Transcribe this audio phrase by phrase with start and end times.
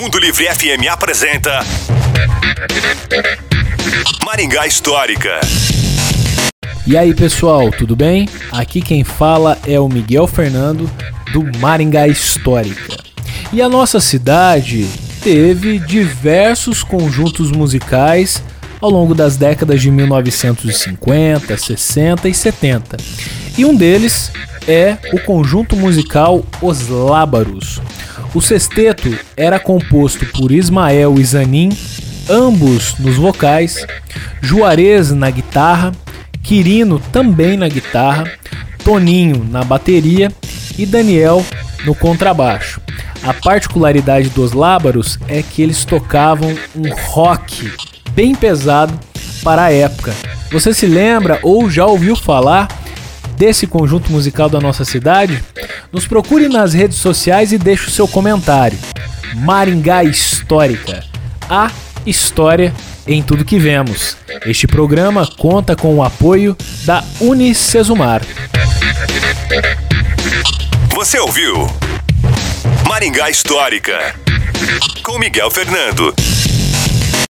[0.00, 1.60] Mundo Livre FM apresenta
[4.24, 5.40] Maringá Histórica.
[6.86, 8.28] E aí pessoal, tudo bem?
[8.52, 10.88] Aqui quem fala é o Miguel Fernando
[11.32, 12.96] do Maringá Histórica.
[13.52, 14.86] E a nossa cidade
[15.22, 18.42] teve diversos conjuntos musicais
[18.80, 22.96] ao longo das décadas de 1950, 60 e 70.
[23.58, 24.30] E um deles
[24.68, 27.80] é o conjunto musical Os Lábaros.
[28.34, 31.68] O sexteto era composto por Ismael e Zanin,
[32.30, 33.86] ambos nos vocais,
[34.40, 35.92] Juarez na guitarra,
[36.42, 38.24] Quirino também na guitarra,
[38.82, 40.32] Toninho na bateria
[40.78, 41.44] e Daniel
[41.84, 42.80] no contrabaixo.
[43.22, 47.70] A particularidade dos Lábaros é que eles tocavam um rock
[48.12, 48.98] bem pesado
[49.44, 50.14] para a época.
[50.50, 52.81] Você se lembra ou já ouviu falar
[53.36, 55.42] desse conjunto musical da nossa cidade?
[55.92, 58.78] Nos procure nas redes sociais e deixe o seu comentário.
[59.34, 61.04] Maringá Histórica.
[61.48, 61.70] A
[62.06, 62.72] história
[63.06, 64.16] em tudo que vemos.
[64.46, 68.22] Este programa conta com o apoio da Unicesumar.
[70.94, 71.68] Você ouviu
[72.88, 74.14] Maringá Histórica
[75.02, 76.14] com Miguel Fernando.